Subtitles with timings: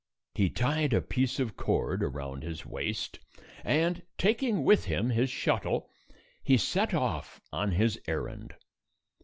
[0.33, 3.19] He tied a piece of cord around his waist,
[3.63, 5.91] and, taking with him his shuttle,
[6.41, 8.55] he set off on his errand.